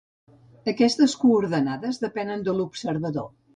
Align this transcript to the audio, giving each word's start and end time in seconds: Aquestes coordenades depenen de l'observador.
Aquestes 0.73 1.13
coordenades 1.25 2.01
depenen 2.07 2.49
de 2.51 2.59
l'observador. 2.61 3.33